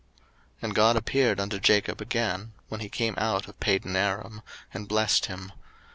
[0.63, 4.41] 01:035:009 And God appeared unto Jacob again, when he came out of Padanaram,
[4.73, 5.51] and blessed him.